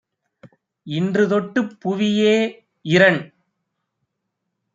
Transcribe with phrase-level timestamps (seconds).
[0.87, 2.33] இன்றுதொட் டுப்புவியே-
[2.95, 3.21] இரண்